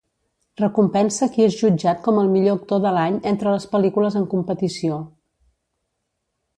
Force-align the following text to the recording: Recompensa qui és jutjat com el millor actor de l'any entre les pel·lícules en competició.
Recompensa 0.61 1.27
qui 1.35 1.45
és 1.49 1.57
jutjat 1.59 2.01
com 2.09 2.19
el 2.23 2.33
millor 2.37 2.57
actor 2.61 2.83
de 2.87 2.95
l'any 2.97 3.21
entre 3.35 3.55
les 3.57 3.71
pel·lícules 3.77 4.21
en 4.23 4.29
competició. 4.35 5.03